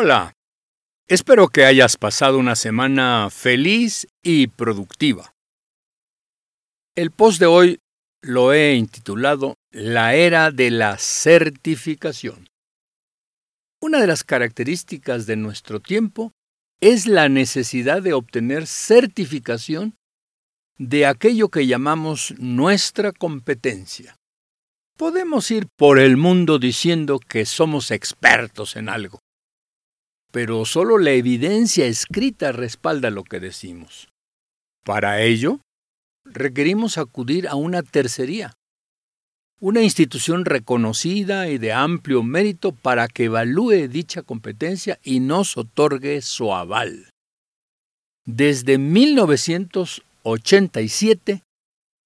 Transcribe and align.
Hola, 0.00 0.32
espero 1.08 1.48
que 1.48 1.64
hayas 1.64 1.96
pasado 1.96 2.38
una 2.38 2.54
semana 2.54 3.30
feliz 3.32 4.06
y 4.22 4.46
productiva. 4.46 5.34
El 6.94 7.10
post 7.10 7.40
de 7.40 7.46
hoy 7.46 7.80
lo 8.22 8.52
he 8.52 8.76
intitulado 8.76 9.56
La 9.72 10.14
era 10.14 10.52
de 10.52 10.70
la 10.70 10.98
certificación. 10.98 12.46
Una 13.82 14.00
de 14.00 14.06
las 14.06 14.22
características 14.22 15.26
de 15.26 15.34
nuestro 15.34 15.80
tiempo 15.80 16.30
es 16.80 17.08
la 17.08 17.28
necesidad 17.28 18.00
de 18.00 18.12
obtener 18.12 18.68
certificación 18.68 19.96
de 20.78 21.06
aquello 21.06 21.48
que 21.48 21.66
llamamos 21.66 22.34
nuestra 22.38 23.10
competencia. 23.10 24.14
Podemos 24.96 25.50
ir 25.50 25.66
por 25.76 25.98
el 25.98 26.16
mundo 26.16 26.60
diciendo 26.60 27.18
que 27.18 27.44
somos 27.44 27.90
expertos 27.90 28.76
en 28.76 28.88
algo, 28.88 29.18
pero 30.30 30.64
solo 30.64 30.98
la 30.98 31.12
evidencia 31.12 31.86
escrita 31.86 32.52
respalda 32.52 33.10
lo 33.10 33.24
que 33.24 33.40
decimos. 33.40 34.08
Para 34.84 35.22
ello, 35.22 35.60
requerimos 36.24 36.98
acudir 36.98 37.48
a 37.48 37.54
una 37.54 37.82
tercería, 37.82 38.52
una 39.60 39.82
institución 39.82 40.44
reconocida 40.44 41.48
y 41.48 41.58
de 41.58 41.72
amplio 41.72 42.22
mérito 42.22 42.70
para 42.72 43.08
que 43.08 43.24
evalúe 43.24 43.88
dicha 43.88 44.22
competencia 44.22 45.00
y 45.02 45.18
nos 45.20 45.56
otorgue 45.56 46.22
su 46.22 46.54
aval. 46.54 47.10
Desde 48.24 48.78
1987 48.78 51.42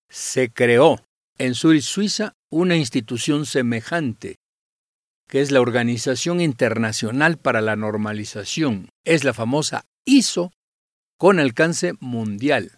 se 0.08 0.50
creó 0.50 1.04
en 1.38 1.54
Zurich, 1.54 1.82
Suiza, 1.82 2.32
una 2.50 2.76
institución 2.76 3.44
semejante, 3.46 4.36
que 5.32 5.40
es 5.40 5.50
la 5.50 5.62
Organización 5.62 6.42
Internacional 6.42 7.38
para 7.38 7.62
la 7.62 7.74
Normalización, 7.74 8.90
es 9.02 9.24
la 9.24 9.32
famosa 9.32 9.86
ISO, 10.04 10.52
con 11.18 11.40
alcance 11.40 11.94
mundial 12.00 12.72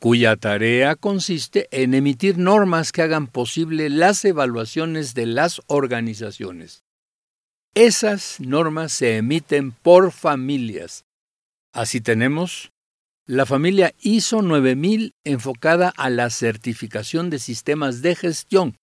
cuya 0.00 0.36
tarea 0.36 0.94
consiste 0.94 1.68
en 1.70 1.94
emitir 1.94 2.38
normas 2.38 2.92
que 2.92 3.02
hagan 3.02 3.28
posible 3.28 3.88
las 3.88 4.24
evaluaciones 4.24 5.14
de 5.14 5.26
las 5.26 5.62
organizaciones. 5.68 6.82
Esas 7.74 8.40
normas 8.40 8.92
se 8.92 9.18
emiten 9.18 9.72
por 9.72 10.12
familias. 10.12 11.04
Así 11.72 12.00
tenemos 12.00 12.72
la 13.26 13.46
familia 13.46 13.94
ISO 14.00 14.42
9000 14.42 15.12
enfocada 15.24 15.92
a 15.96 16.10
la 16.10 16.30
certificación 16.30 17.30
de 17.30 17.38
sistemas 17.38 18.02
de 18.02 18.16
gestión. 18.16 18.76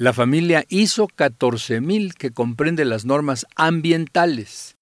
La 0.00 0.14
familia 0.14 0.64
ISO 0.70 1.08
14000 1.08 2.14
que 2.14 2.30
comprende 2.30 2.86
las 2.86 3.04
normas 3.04 3.44
ambientales 3.54 4.78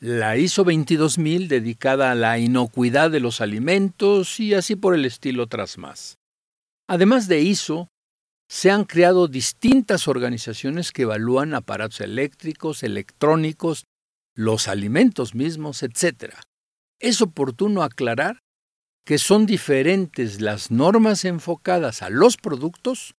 la 0.00 0.36
ISO 0.36 0.64
22000 0.64 1.46
dedicada 1.46 2.10
a 2.10 2.16
la 2.16 2.40
inocuidad 2.40 3.12
de 3.12 3.20
los 3.20 3.40
alimentos 3.40 4.40
y 4.40 4.52
así 4.52 4.74
por 4.74 4.96
el 4.96 5.04
estilo 5.04 5.46
tras 5.46 5.78
más. 5.78 6.18
Además 6.88 7.28
de 7.28 7.42
ISO, 7.42 7.86
se 8.48 8.72
han 8.72 8.86
creado 8.86 9.28
distintas 9.28 10.08
organizaciones 10.08 10.90
que 10.90 11.02
evalúan 11.02 11.54
aparatos 11.54 12.00
eléctricos, 12.00 12.82
electrónicos, 12.82 13.84
los 14.34 14.66
alimentos 14.66 15.36
mismos, 15.36 15.84
etc. 15.84 16.34
Es 17.00 17.22
oportuno 17.22 17.84
aclarar 17.84 18.40
que 19.06 19.18
son 19.18 19.46
diferentes 19.46 20.40
las 20.40 20.72
normas 20.72 21.24
enfocadas 21.24 22.02
a 22.02 22.10
los 22.10 22.36
productos 22.36 23.14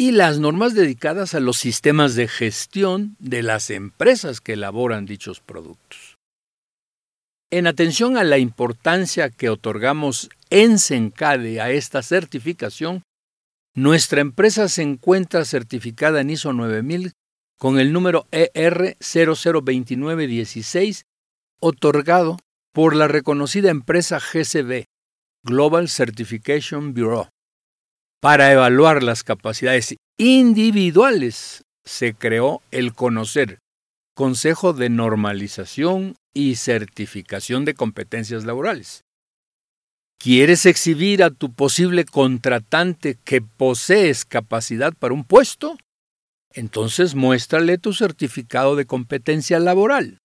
y 0.00 0.12
las 0.12 0.38
normas 0.38 0.72
dedicadas 0.72 1.34
a 1.34 1.40
los 1.40 1.58
sistemas 1.58 2.14
de 2.14 2.26
gestión 2.26 3.16
de 3.18 3.42
las 3.42 3.68
empresas 3.68 4.40
que 4.40 4.54
elaboran 4.54 5.04
dichos 5.04 5.40
productos. 5.40 6.16
En 7.50 7.66
atención 7.66 8.16
a 8.16 8.24
la 8.24 8.38
importancia 8.38 9.28
que 9.28 9.50
otorgamos 9.50 10.30
en 10.48 10.78
Sencade 10.78 11.60
a 11.60 11.70
esta 11.70 12.02
certificación, 12.02 13.02
nuestra 13.74 14.22
empresa 14.22 14.70
se 14.70 14.80
encuentra 14.80 15.44
certificada 15.44 16.22
en 16.22 16.30
ISO 16.30 16.54
9000 16.54 17.12
con 17.58 17.78
el 17.78 17.92
número 17.92 18.26
ER 18.30 18.96
002916, 19.00 21.04
otorgado 21.60 22.38
por 22.72 22.96
la 22.96 23.06
reconocida 23.06 23.68
empresa 23.68 24.18
GCB, 24.18 24.84
Global 25.44 25.90
Certification 25.90 26.94
Bureau. 26.94 27.28
Para 28.20 28.52
evaluar 28.52 29.02
las 29.02 29.24
capacidades 29.24 29.96
individuales 30.18 31.62
se 31.86 32.12
creó 32.12 32.60
el 32.70 32.92
Conocer, 32.92 33.60
Consejo 34.14 34.74
de 34.74 34.90
Normalización 34.90 36.16
y 36.34 36.56
certificación 36.56 37.64
de 37.64 37.72
competencias 37.72 38.44
laborales. 38.44 39.04
¿Quieres 40.18 40.66
exhibir 40.66 41.22
a 41.22 41.30
tu 41.30 41.54
posible 41.54 42.04
contratante 42.04 43.16
que 43.24 43.40
posees 43.40 44.26
capacidad 44.26 44.92
para 44.92 45.14
un 45.14 45.24
puesto? 45.24 45.78
Entonces 46.52 47.14
muéstrale 47.14 47.78
tu 47.78 47.94
certificado 47.94 48.76
de 48.76 48.84
competencia 48.84 49.58
laboral. 49.58 50.18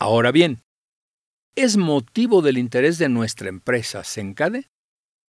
Ahora 0.00 0.32
bien, 0.32 0.64
¿es 1.54 1.76
motivo 1.76 2.42
del 2.42 2.58
interés 2.58 2.98
de 2.98 3.08
nuestra 3.08 3.48
empresa 3.48 4.02
Sencade? 4.02 4.66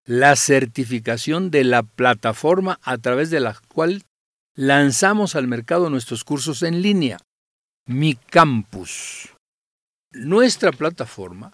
La 0.08 0.36
certificación 0.36 1.50
de 1.52 1.64
la 1.64 1.84
plataforma 1.84 2.80
a 2.84 2.98
través 2.98 3.30
de 3.32 3.40
la 3.40 3.60
cual 3.68 4.04
lanzamos 4.56 5.36
al 5.36 5.48
mercado 5.48 5.90
nuestros 5.90 6.24
cursos 6.24 6.62
en 6.64 6.82
línea, 6.82 7.18
Mi 7.88 8.16
Campus 8.16 9.36
nuestra 10.16 10.72
plataforma 10.72 11.52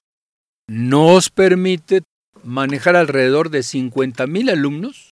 nos 0.68 1.30
permite 1.30 2.04
manejar 2.44 2.96
alrededor 2.96 3.50
de 3.50 3.60
50.000 3.60 4.52
alumnos 4.52 5.10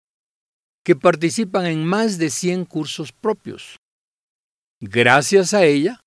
que 0.84 0.96
participan 0.96 1.66
en 1.66 1.84
más 1.84 2.18
de 2.18 2.30
100 2.30 2.64
cursos 2.64 3.12
propios. 3.12 3.76
Gracias 4.80 5.54
a 5.54 5.64
ella, 5.64 6.00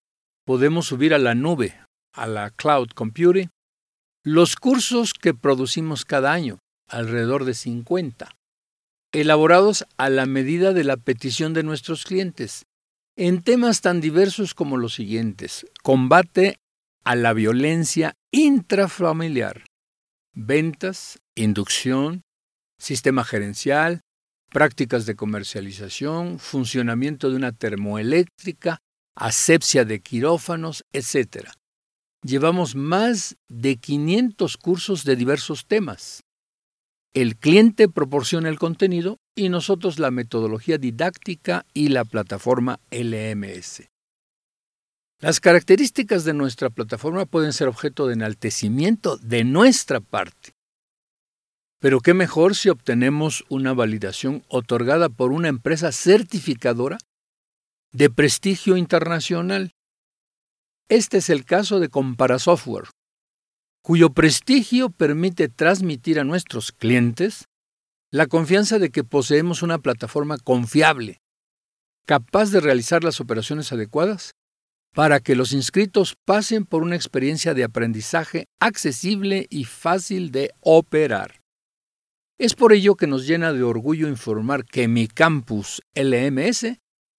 podemos 0.45 0.85
subir 0.85 1.13
a 1.13 1.17
la 1.17 1.33
nube, 1.33 1.79
a 2.13 2.27
la 2.27 2.51
cloud 2.51 2.89
computing, 2.93 3.49
los 4.23 4.55
cursos 4.55 5.13
que 5.13 5.33
producimos 5.33 6.05
cada 6.05 6.31
año, 6.31 6.59
alrededor 6.89 7.45
de 7.45 7.53
50, 7.53 8.35
elaborados 9.11 9.85
a 9.97 10.09
la 10.09 10.25
medida 10.25 10.73
de 10.73 10.83
la 10.83 10.97
petición 10.97 11.53
de 11.53 11.63
nuestros 11.63 12.05
clientes, 12.05 12.65
en 13.15 13.41
temas 13.41 13.81
tan 13.81 14.01
diversos 14.01 14.53
como 14.53 14.77
los 14.77 14.93
siguientes, 14.93 15.65
combate 15.83 16.57
a 17.03 17.15
la 17.15 17.33
violencia 17.33 18.13
intrafamiliar, 18.31 19.65
ventas, 20.33 21.19
inducción, 21.35 22.21
sistema 22.77 23.23
gerencial, 23.23 24.01
prácticas 24.49 25.05
de 25.05 25.15
comercialización, 25.15 26.39
funcionamiento 26.39 27.29
de 27.29 27.35
una 27.35 27.51
termoeléctrica, 27.51 28.79
asepsia 29.15 29.85
de 29.85 30.01
quirófanos, 30.01 30.85
etc. 30.93 31.49
Llevamos 32.23 32.75
más 32.75 33.35
de 33.47 33.77
500 33.77 34.57
cursos 34.57 35.03
de 35.03 35.15
diversos 35.15 35.65
temas. 35.67 36.21
El 37.13 37.37
cliente 37.37 37.89
proporciona 37.89 38.49
el 38.49 38.59
contenido 38.59 39.17
y 39.35 39.49
nosotros 39.49 39.97
la 39.97 40.11
metodología 40.11 40.77
didáctica 40.77 41.65
y 41.73 41.89
la 41.89 42.05
plataforma 42.05 42.79
LMS. 42.91 43.89
Las 45.19 45.39
características 45.39 46.23
de 46.23 46.33
nuestra 46.33 46.69
plataforma 46.69 47.25
pueden 47.25 47.51
ser 47.51 47.67
objeto 47.67 48.07
de 48.07 48.13
enaltecimiento 48.13 49.17
de 49.17 49.43
nuestra 49.43 49.99
parte. 49.99 50.51
Pero 51.79 51.99
qué 51.99 52.13
mejor 52.13 52.55
si 52.55 52.69
obtenemos 52.69 53.43
una 53.49 53.73
validación 53.73 54.43
otorgada 54.47 55.09
por 55.09 55.31
una 55.31 55.47
empresa 55.47 55.91
certificadora 55.91 56.99
de 57.91 58.09
prestigio 58.09 58.77
internacional. 58.77 59.71
Este 60.89 61.17
es 61.17 61.29
el 61.29 61.43
caso 61.43 61.79
de 61.79 61.89
Comparasoftware, 61.89 62.89
cuyo 63.81 64.11
prestigio 64.11 64.89
permite 64.89 65.49
transmitir 65.49 66.19
a 66.19 66.23
nuestros 66.23 66.71
clientes 66.71 67.45
la 68.11 68.27
confianza 68.27 68.79
de 68.79 68.89
que 68.89 69.03
poseemos 69.03 69.61
una 69.61 69.79
plataforma 69.79 70.37
confiable, 70.37 71.19
capaz 72.05 72.51
de 72.51 72.59
realizar 72.59 73.03
las 73.03 73.19
operaciones 73.19 73.71
adecuadas 73.71 74.31
para 74.93 75.19
que 75.19 75.35
los 75.35 75.53
inscritos 75.53 76.15
pasen 76.25 76.65
por 76.65 76.81
una 76.81 76.95
experiencia 76.95 77.53
de 77.53 77.63
aprendizaje 77.63 78.45
accesible 78.59 79.45
y 79.49 79.65
fácil 79.65 80.31
de 80.31 80.51
operar. 80.61 81.41
Es 82.39 82.55
por 82.55 82.73
ello 82.73 82.95
que 82.95 83.05
nos 83.05 83.27
llena 83.27 83.53
de 83.53 83.63
orgullo 83.63 84.07
informar 84.07 84.65
que 84.65 84.87
mi 84.87 85.07
campus 85.07 85.81
LMS 85.93 86.77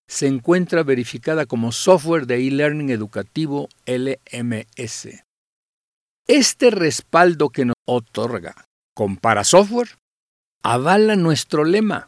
se 0.09 0.27
encuentra 0.27 0.83
verificada 0.83 1.47
como 1.47 1.71
software 1.71 2.27
de 2.27 2.47
e-learning 2.47 2.91
educativo 2.91 3.69
LMS. 3.87 5.23
Este 6.33 6.71
respaldo 6.71 7.49
que 7.49 7.65
nos 7.65 7.75
otorga 7.89 8.55
Compara 8.95 9.43
Software 9.43 9.99
avala 10.63 11.17
nuestro 11.17 11.65
lema. 11.65 12.07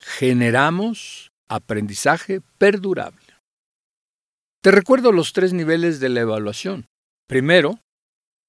Generamos 0.00 1.28
aprendizaje 1.46 2.40
perdurable. 2.56 3.20
Te 4.62 4.70
recuerdo 4.70 5.12
los 5.12 5.34
tres 5.34 5.52
niveles 5.52 6.00
de 6.00 6.08
la 6.08 6.22
evaluación. 6.22 6.86
Primero, 7.28 7.80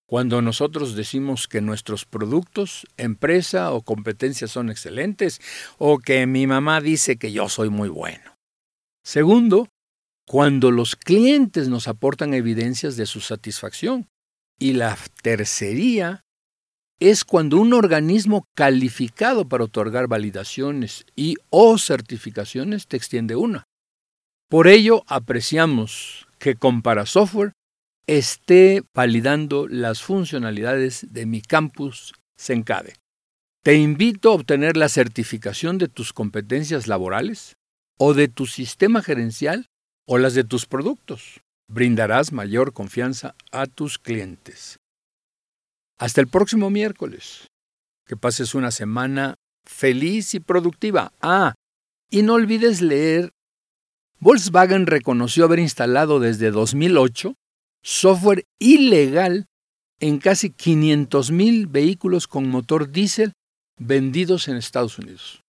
cuando 0.07 0.41
nosotros 0.41 0.95
decimos 0.95 1.49
que 1.49 1.59
nuestros 1.59 2.05
productos, 2.05 2.87
empresa 2.95 3.73
o 3.73 3.81
competencias 3.81 4.51
son 4.51 4.69
excelentes 4.69 5.41
o 5.77 5.97
que 5.97 6.25
mi 6.25 6.47
mamá 6.47 6.79
dice 6.79 7.17
que 7.17 7.33
yo 7.33 7.49
soy 7.49 7.67
muy 7.67 7.89
bueno. 7.89 8.37
Segundo, 9.03 9.67
cuando 10.25 10.71
los 10.71 10.95
clientes 10.95 11.67
nos 11.67 11.89
aportan 11.89 12.33
evidencias 12.33 12.95
de 12.95 13.05
su 13.05 13.19
satisfacción. 13.19 14.07
Y 14.59 14.73
la 14.73 14.97
tercería 15.21 16.21
es 16.99 17.23
cuando 17.25 17.57
un 17.57 17.73
organismo 17.73 18.47
calificado 18.55 19.47
para 19.47 19.65
otorgar 19.65 20.07
validaciones 20.07 21.05
y 21.15 21.35
o 21.49 21.77
certificaciones 21.77 22.87
te 22.87 22.97
extiende 22.97 23.35
una. 23.35 23.65
Por 24.49 24.67
ello, 24.67 25.03
apreciamos 25.07 26.27
que 26.39 26.55
Compara 26.55 27.05
Software 27.05 27.53
esté 28.07 28.83
validando 28.93 29.67
las 29.67 30.01
funcionalidades 30.01 31.07
de 31.09 31.25
mi 31.25 31.41
campus 31.41 32.13
Sencade. 32.37 32.95
Te 33.63 33.75
invito 33.75 34.29
a 34.29 34.35
obtener 34.35 34.77
la 34.77 34.89
certificación 34.89 35.77
de 35.79 35.87
tus 35.87 36.13
competencias 36.13 36.87
laborales 36.87 37.55
o 37.97 38.13
de 38.13 38.27
tu 38.27 38.45
sistema 38.45 39.01
gerencial 39.01 39.65
o 40.05 40.19
las 40.19 40.35
de 40.35 40.43
tus 40.43 40.67
productos. 40.67 41.41
Brindarás 41.67 42.31
mayor 42.31 42.73
confianza 42.73 43.35
a 43.51 43.65
tus 43.65 43.97
clientes. 43.97 44.77
Hasta 45.97 46.21
el 46.21 46.27
próximo 46.27 46.69
miércoles. 46.69 47.47
Que 48.05 48.15
pases 48.15 48.53
una 48.53 48.71
semana 48.71 49.35
feliz 49.65 50.35
y 50.35 50.39
productiva. 50.39 51.11
Ah, 51.21 51.55
y 52.09 52.21
no 52.21 52.33
olvides 52.33 52.81
leer 52.81 53.31
Volkswagen 54.19 54.87
reconoció 54.87 55.45
haber 55.45 55.59
instalado 55.59 56.19
desde 56.19 56.51
2008 56.51 57.35
software 57.83 58.45
ilegal 58.59 59.45
en 59.99 60.19
casi 60.19 60.49
500.000 60.49 61.69
vehículos 61.69 62.27
con 62.27 62.49
motor 62.49 62.91
diésel 62.91 63.33
vendidos 63.77 64.47
en 64.47 64.55
Estados 64.55 64.97
Unidos. 64.97 65.41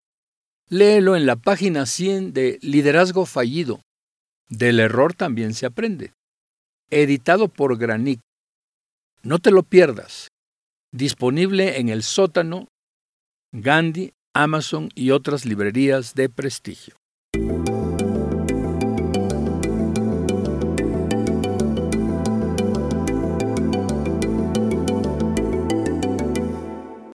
Léelo 0.67 1.15
en 1.15 1.25
la 1.25 1.35
página 1.35 1.85
100 1.85 2.33
de 2.33 2.59
Liderazgo 2.61 3.25
Fallido. 3.25 3.81
Del 4.49 4.79
error 4.79 5.13
también 5.13 5.53
se 5.53 5.65
aprende. 5.65 6.13
Editado 6.89 7.47
por 7.47 7.77
Granic. 7.77 8.19
No 9.23 9.39
te 9.39 9.51
lo 9.51 9.63
pierdas. 9.63 10.29
Disponible 10.91 11.79
en 11.79 11.89
el 11.89 12.03
sótano, 12.03 12.67
Gandhi, 13.51 14.13
Amazon 14.33 14.89
y 14.93 15.11
otras 15.11 15.45
librerías 15.45 16.13
de 16.13 16.29
prestigio. 16.29 16.95